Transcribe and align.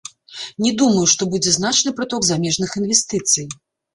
Не 0.63 0.71
думаю, 0.81 1.03
што 1.11 1.27
будзе 1.33 1.51
значны 1.57 1.93
прыток 1.99 2.25
замежных 2.29 2.69
інвестыцый. 2.83 3.45